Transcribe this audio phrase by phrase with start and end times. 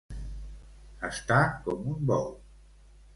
[1.09, 2.33] Estar com un bou.